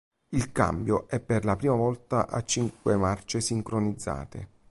[0.29, 4.47] Il cambio è per la prima volta a cinque marce sincronizzate.